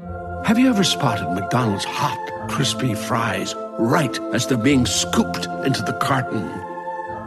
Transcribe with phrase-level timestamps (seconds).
[0.00, 5.92] Have you ever spotted McDonald's hot, crispy fries right as they're being scooped into the
[6.00, 6.48] carton?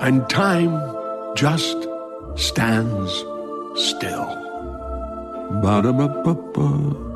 [0.02, 0.82] And time
[1.36, 1.78] just
[2.36, 3.12] stands
[3.76, 4.26] still.
[5.62, 7.12] Ba-da-ba-ba-ba.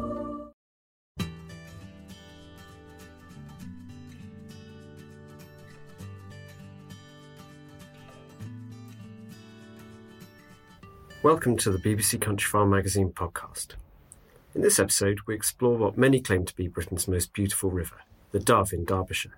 [11.24, 13.70] Welcome to the BBC Countryfile Magazine podcast.
[14.58, 17.98] In this episode, we explore what many claim to be Britain's most beautiful river,
[18.32, 19.38] the Dove in Derbyshire.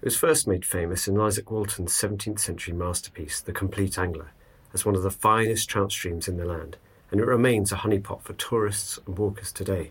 [0.00, 4.30] It was first made famous in Izaak Walton's 17th century masterpiece, The Compleat Angler,
[4.72, 6.78] as one of the finest trout streams in the land,
[7.10, 9.90] and it remains a honeypot for tourists and walkers today.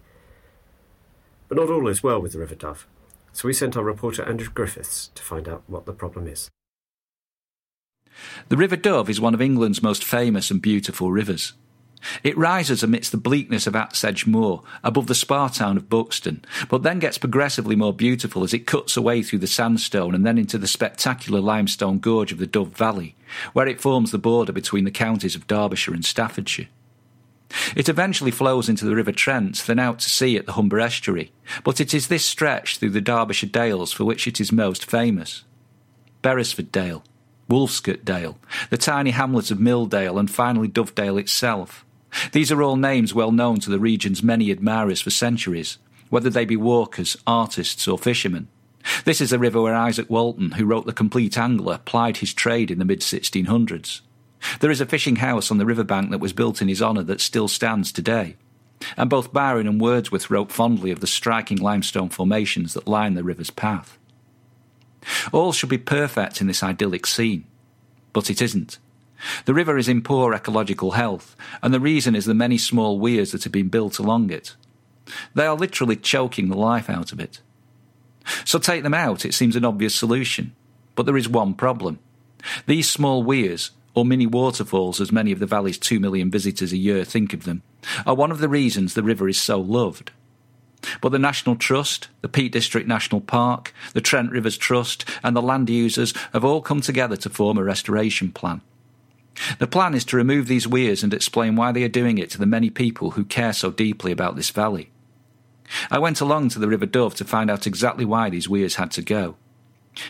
[1.47, 2.87] But not all is well with the River Dove,
[3.31, 6.49] so we sent our reporter Andrew Griffiths to find out what the problem is.
[8.49, 11.53] The River Dove is one of England's most famous and beautiful rivers.
[12.23, 16.43] It rises amidst the bleakness of Axe Edge Moor, above the spa town of Buxton,
[16.69, 20.37] but then gets progressively more beautiful as it cuts away through the sandstone and then
[20.37, 23.15] into the spectacular limestone gorge of the Dove Valley,
[23.53, 26.67] where it forms the border between the counties of Derbyshire and Staffordshire.
[27.75, 31.31] It eventually flows into the River Trent, then out to sea at the Humber estuary,
[31.63, 35.43] but it is this stretch through the Derbyshire Dales for which it is most famous.
[36.21, 37.03] Beresford Dale,
[37.49, 38.37] Wolfscott Dale,
[38.69, 41.85] the tiny hamlet of Milldale, and finally Dovedale itself.
[42.31, 45.77] These are all names well known to the region's many admirers for centuries,
[46.09, 48.47] whether they be walkers, artists, or fishermen.
[49.03, 52.69] This is the river where Izaak Walton, who wrote The Compleat Angler, plied his trade
[52.69, 54.01] in the mid 1600s.
[54.59, 57.21] There is a fishing house on the riverbank that was built in his honour that
[57.21, 58.35] still stands today.
[58.97, 63.23] And both Byron and Wordsworth wrote fondly of the striking limestone formations that line the
[63.23, 63.97] river's path.
[65.31, 67.45] All should be perfect in this idyllic scene,
[68.13, 68.77] but it isn't.
[69.45, 73.31] The river is in poor ecological health, and the reason is the many small weirs
[73.31, 74.55] that have been built along it.
[75.33, 77.41] They are literally choking the life out of it.
[78.43, 80.55] So take them out, it seems an obvious solution.
[80.95, 81.99] But there is one problem.
[82.65, 86.77] These small weirs, or mini waterfalls as many of the valley's two million visitors a
[86.77, 87.61] year think of them,
[88.05, 90.11] are one of the reasons the river is so loved.
[91.01, 95.41] But the National Trust, the Peak District National Park, the Trent Rivers Trust, and the
[95.41, 98.61] land users have all come together to form a restoration plan.
[99.59, 102.37] The plan is to remove these weirs and explain why they are doing it to
[102.37, 104.91] the many people who care so deeply about this valley.
[105.89, 108.91] I went along to the River Dove to find out exactly why these weirs had
[108.91, 109.35] to go.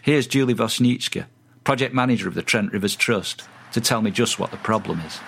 [0.01, 1.25] Here's Julie Vosnichka,
[1.63, 5.19] project manager of the Trent Rivers Trust, to tell me just what the problem is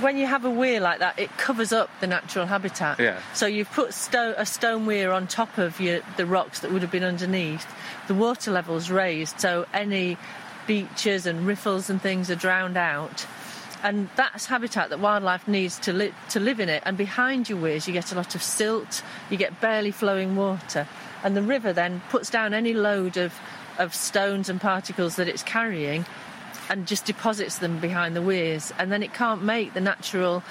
[0.00, 2.98] when you have a weir like that, it covers up the natural habitat.
[2.98, 3.20] Yeah.
[3.34, 6.82] So you've put sto- a stone weir on top of your, the rocks that would
[6.82, 7.66] have been underneath.
[8.08, 10.18] The water level's raised, so any
[10.66, 13.26] beaches and riffles and things are drowned out.
[13.82, 16.82] And that's habitat that wildlife needs to, li- to live in it.
[16.86, 20.88] And behind your weirs, you get a lot of silt, you get barely flowing water.
[21.22, 23.34] And the river then puts down any load of,
[23.78, 26.04] of stones and particles that it's carrying
[26.68, 30.42] and just deposits them behind the weirs, and then it can't make the natural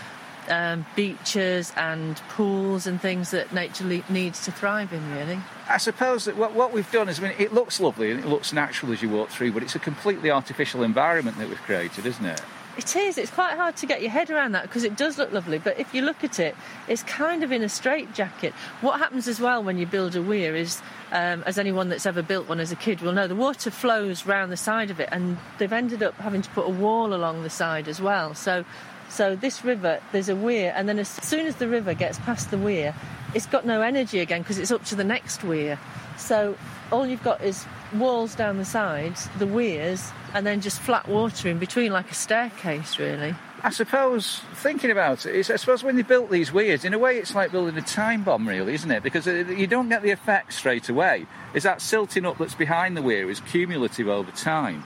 [0.49, 5.39] um, beaches and pools and things that nature le- needs to thrive in, really.
[5.69, 8.27] I suppose that what, what we've done is, I mean, it looks lovely and it
[8.27, 12.05] looks natural as you walk through, but it's a completely artificial environment that we've created,
[12.05, 12.41] isn't it?
[12.77, 13.17] It is.
[13.17, 15.59] It's quite hard to get your head around that because it does look lovely.
[15.59, 16.57] But if you look at it,
[16.89, 18.53] it's kind of in a straitjacket.
[18.81, 20.81] What happens as well when you build a weir is,
[21.13, 24.25] um, as anyone that's ever built one as a kid will know, the water flows
[24.25, 27.43] round the side of it, and they've ended up having to put a wall along
[27.43, 28.35] the side as well.
[28.35, 28.65] So,
[29.09, 32.51] so this river, there's a weir, and then as soon as the river gets past
[32.51, 32.93] the weir,
[33.33, 35.79] it's got no energy again because it's up to the next weir.
[36.17, 36.57] So
[36.91, 41.49] all you've got is walls down the sides, the weirs, and then just flat water
[41.49, 43.35] in between, like a staircase, really.
[43.63, 47.17] I suppose, thinking about it, I suppose when they built these weirs, in a way
[47.17, 49.01] it's like building a time bomb, really, isn't it?
[49.01, 51.25] Because uh, you don't get the effect straight away.
[51.55, 54.83] Is that silting up that's behind the weir is cumulative over time.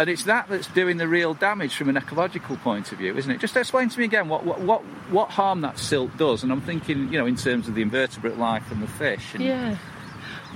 [0.00, 3.30] And it's that that's doing the real damage from an ecological point of view, isn't
[3.30, 3.38] it?
[3.38, 4.80] Just explain to me again what, what, what,
[5.10, 6.42] what harm that silt does.
[6.42, 9.34] And I'm thinking, you know, in terms of the invertebrate life and the fish.
[9.34, 9.44] And...
[9.44, 9.76] Yeah.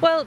[0.00, 0.26] Well,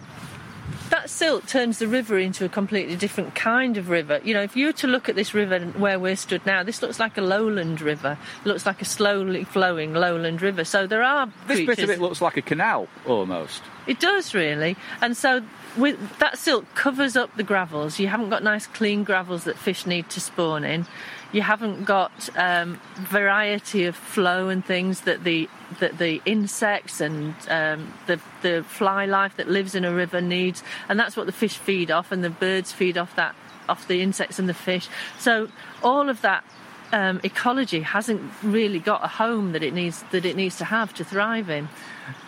[0.90, 4.19] that silt turns the river into a completely different kind of river.
[4.24, 6.81] You know, if you were to look at this river where we're stood now, this
[6.81, 8.18] looks like a lowland river.
[8.42, 10.64] It looks like a slowly flowing lowland river.
[10.64, 11.75] So there are this creatures...
[11.75, 13.62] bit of it looks like a canal almost.
[13.86, 15.44] It does really, and so
[15.78, 18.00] with that silt covers up the gravels.
[18.00, 20.86] You haven't got nice clean gravels that fish need to spawn in
[21.31, 27.35] you haven't got um, variety of flow and things that the that the insects and
[27.50, 31.31] um, the the fly life that lives in a river needs, and that's what the
[31.31, 33.35] fish feed off, and the birds feed off that
[33.68, 34.88] off the insects and the fish.
[35.19, 35.50] So
[35.83, 36.44] all of that
[36.91, 40.94] um, ecology hasn't really got a home that it needs that it needs to have
[40.95, 41.68] to thrive in.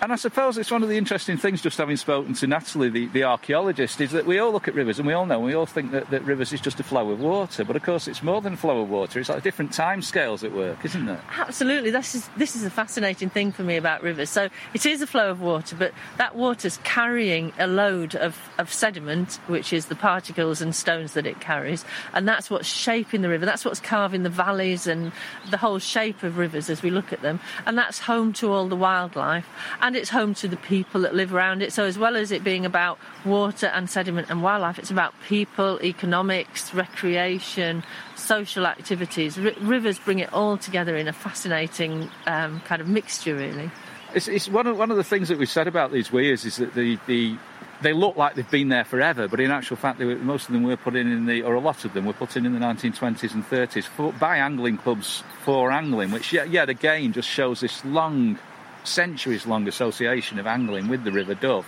[0.01, 3.07] And I suppose it's one of the interesting things, just having spoken to Natalie, the,
[3.07, 5.65] the archaeologist, is that we all look at rivers and we all know, we all
[5.65, 7.63] think that, that rivers is just a flow of water.
[7.63, 9.19] But of course, it's more than a flow of water.
[9.19, 11.19] It's like different time scales at work, isn't it?
[11.37, 11.91] Absolutely.
[11.91, 14.29] This is, this is a fascinating thing for me about rivers.
[14.29, 18.71] So it is a flow of water, but that water's carrying a load of, of
[18.71, 21.85] sediment, which is the particles and stones that it carries.
[22.13, 23.45] And that's what's shaping the river.
[23.45, 25.11] That's what's carving the valleys and
[25.49, 27.39] the whole shape of rivers as we look at them.
[27.65, 29.47] And that's home to all the wildlife
[29.81, 31.73] and it's home to the people that live around it.
[31.73, 35.79] So, as well as it being about water and sediment and wildlife, it's about people,
[35.83, 37.83] economics, recreation,
[38.15, 39.37] social activities.
[39.37, 43.71] R- rivers bring it all together in a fascinating um, kind of mixture, really.
[44.13, 46.57] It's, it's, one, of, one of the things that we've said about these weirs is
[46.57, 47.37] that the, the
[47.81, 50.63] they look like they've been there forever, but in actual fact, were, most of them
[50.63, 52.59] were put in in the, or a lot of them were put in in the
[52.59, 57.61] 1920s and 30s for, by angling clubs for angling, which yet, yet again just shows
[57.61, 58.37] this long
[58.83, 61.65] centuries long association of angling with the River Dove.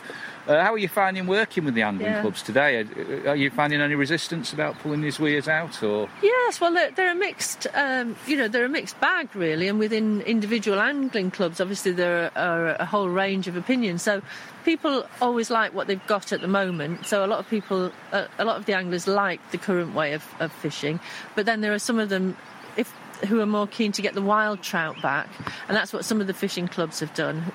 [0.48, 2.22] Uh, how are you finding working with the angling yeah.
[2.22, 2.84] clubs today?
[3.28, 6.10] Are, you finding any resistance about pulling these weirs out, or?
[6.24, 9.78] Yes, well, they're, they're a mixed, um, you know, they're a mixed bag really, and
[9.78, 14.02] within individual angling clubs, obviously there are, a whole range of opinions.
[14.02, 14.24] So
[14.66, 17.06] people always like what they've got at the moment.
[17.06, 20.14] So a lot of people, uh, a lot of the anglers like the current way
[20.14, 21.00] of, of fishing,
[21.36, 22.36] but then there are some of them
[22.78, 22.94] if
[23.28, 25.30] who are more keen to get the wild trout back,
[25.68, 27.52] and that's what some of the fishing clubs have done.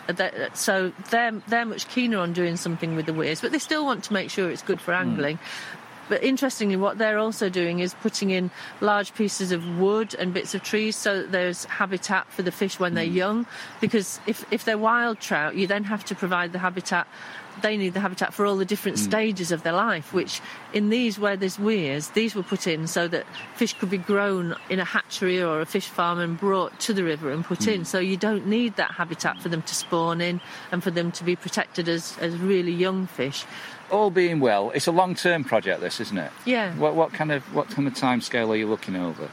[0.55, 4.05] So they're they're much keener on doing something with the weirs, but they still want
[4.05, 5.09] to make sure it's good for hmm.
[5.09, 5.39] angling.
[6.07, 6.09] Mm.
[6.09, 8.51] But interestingly, what they're also doing is putting in
[8.81, 12.79] large pieces of wood and bits of trees so that there's habitat for the fish
[12.81, 13.17] when they're hmm.
[13.17, 13.47] young.
[13.81, 17.07] Because if, if they're wild trout, you then have to provide the habitat
[17.63, 19.03] they need the habitat for all the different mm.
[19.03, 20.41] stages of their life, which
[20.73, 23.25] in these where there's weirs, these were put in so that
[23.55, 27.03] fish could be grown in a hatchery or a fish farm and brought to the
[27.03, 27.75] river and put mm.
[27.75, 27.85] in.
[27.85, 31.25] So you don't need that habitat for them to spawn in and for them to
[31.25, 33.45] be protected as, as really young fish.
[33.91, 36.33] All being well, it's a long-term project, this, isn't it?
[36.45, 36.75] Yeah.
[36.77, 39.29] What, what kind of what kind of time scale are you looking over?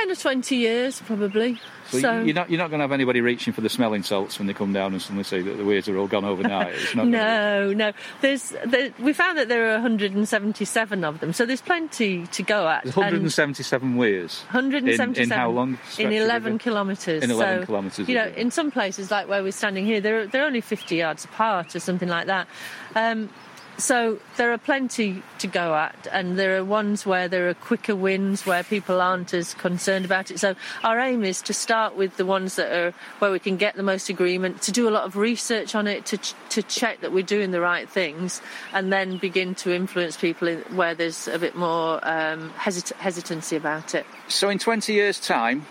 [0.00, 1.58] 10 or 20 years, probably.
[1.88, 4.38] So, so you're not you're not going to have anybody reaching for the smelling salts
[4.38, 6.74] when they come down and suddenly say that the weirs are all gone overnight.
[6.96, 7.92] no, no.
[8.20, 12.68] There's there, we found that there are 177 of them, so there's plenty to go
[12.68, 12.82] at.
[12.82, 14.40] There's 177 weirs.
[14.50, 15.78] 177 in, in how long?
[15.98, 17.22] In 11 kilometres.
[17.22, 18.08] In 11 so, kilometres.
[18.08, 21.24] You know, in some places like where we're standing here, they're they're only 50 yards
[21.24, 22.48] apart or something like that.
[22.96, 23.30] Um,
[23.78, 27.94] so there are plenty to go at, and there are ones where there are quicker
[27.94, 30.38] wins where people aren't as concerned about it.
[30.38, 33.76] So our aim is to start with the ones that are where we can get
[33.76, 36.18] the most agreement, to do a lot of research on it, to
[36.50, 38.40] to check that we're doing the right things,
[38.72, 43.56] and then begin to influence people in, where there's a bit more um, hesit- hesitancy
[43.56, 44.06] about it.
[44.28, 45.66] So in 20 years' time,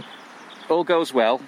[0.70, 1.42] all goes well.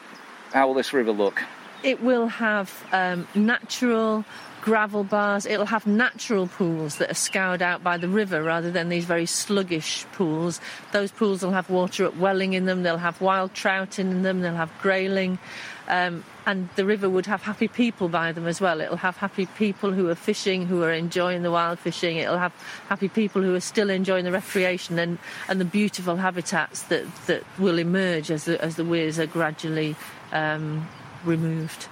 [0.53, 1.43] How will this river look?
[1.83, 4.25] it will have um, natural
[4.67, 5.45] gravel bars.
[5.45, 9.25] It'll have natural pools that are scoured out by the river rather than these very
[9.25, 10.59] sluggish pools.
[10.91, 14.41] Those pools will have water at welling in them, they'll have wild trout in them,
[14.41, 15.39] they'll have grayling.
[15.87, 18.81] Um, and the river would have happy people by them as well.
[18.81, 22.17] It'll have happy people who are fishing, who are enjoying the wild fishing.
[22.17, 22.51] It'll have
[22.89, 27.45] happy people who are still enjoying the recreation and, and the beautiful habitats that, that
[27.57, 29.95] will emerge as the, as the weirs are gradually
[30.33, 30.89] um,
[31.23, 31.87] removed.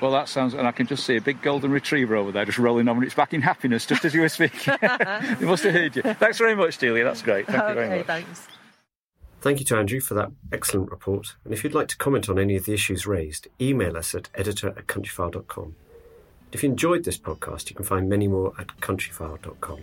[0.00, 2.58] Well, that sounds, and I can just see a big golden retriever over there just
[2.58, 4.74] rolling on its back in happiness just as you were speaking.
[4.80, 6.02] they must have heard you.
[6.02, 7.02] Thanks very much, Delia.
[7.04, 7.46] That's great.
[7.46, 8.06] Thank okay, you very much.
[8.06, 8.46] Thanks.
[9.40, 11.36] Thank you to Andrew for that excellent report.
[11.44, 14.28] And if you'd like to comment on any of the issues raised, email us at
[14.34, 15.74] editor at countryfile.com.
[16.52, 19.80] If you enjoyed this podcast, you can find many more at countryfile.com.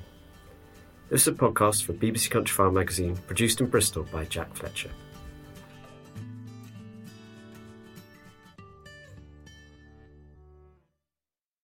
[1.10, 4.90] This is a podcast for BBC Countryfile magazine, produced in Bristol by Jack Fletcher.